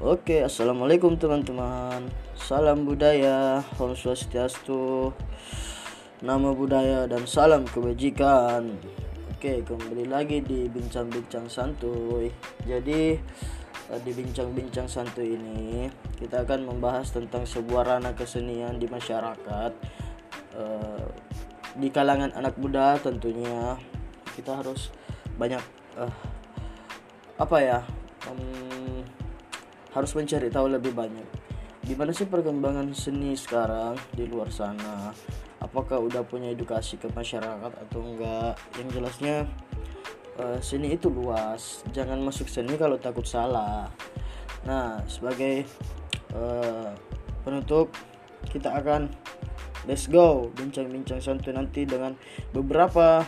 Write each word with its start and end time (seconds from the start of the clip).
Oke, 0.00 0.40
assalamualaikum 0.40 1.20
teman-teman. 1.20 2.08
Salam 2.32 2.88
budaya, 2.88 3.60
Om 3.76 3.92
Swastiastu, 3.92 5.12
nama 6.24 6.56
budaya 6.56 7.04
dan 7.04 7.28
salam 7.28 7.68
kebajikan. 7.68 8.80
Oke, 9.36 9.60
kembali 9.60 10.08
lagi 10.08 10.40
di 10.40 10.72
bincang-bincang 10.72 11.52
santuy. 11.52 12.32
Jadi 12.64 13.20
eh, 13.92 14.00
di 14.00 14.12
bincang-bincang 14.16 14.88
santuy 14.88 15.36
ini 15.36 15.92
kita 16.16 16.48
akan 16.48 16.64
membahas 16.64 17.12
tentang 17.12 17.44
sebuah 17.44 17.92
ranah 17.92 18.16
kesenian 18.16 18.80
di 18.80 18.88
masyarakat. 18.88 19.72
Eh, 20.56 21.04
di 21.76 21.92
kalangan 21.92 22.32
anak 22.40 22.56
muda 22.56 22.96
tentunya 23.04 23.76
kita 24.32 24.64
harus 24.64 24.88
banyak 25.36 25.60
eh, 26.00 26.14
apa 27.36 27.56
ya? 27.60 27.84
Harus 29.90 30.12
mencari 30.14 30.48
tahu 30.50 30.66
lebih 30.70 30.94
banyak. 30.94 31.26
Gimana 31.80 32.12
sih 32.12 32.28
perkembangan 32.28 32.92
seni 32.92 33.34
sekarang 33.34 33.96
di 34.14 34.28
luar 34.28 34.52
sana? 34.52 35.10
Apakah 35.60 36.00
udah 36.00 36.24
punya 36.24 36.52
edukasi 36.52 37.00
ke 37.00 37.08
masyarakat 37.10 37.72
atau 37.88 38.00
enggak? 38.04 38.54
Yang 38.76 38.88
jelasnya 39.00 39.36
eh, 40.38 40.58
seni 40.60 40.94
itu 40.94 41.08
luas. 41.08 41.82
Jangan 41.90 42.20
masuk 42.20 42.46
seni 42.46 42.76
kalau 42.76 43.00
takut 43.00 43.24
salah. 43.24 43.88
Nah, 44.68 45.00
sebagai 45.08 45.64
eh, 46.36 46.90
penutup 47.42 47.90
kita 48.52 48.72
akan 48.76 49.08
let's 49.88 50.08
go 50.08 50.52
bincang-bincang 50.56 51.20
santuy 51.20 51.56
nanti 51.56 51.88
dengan 51.88 52.16
beberapa 52.52 53.24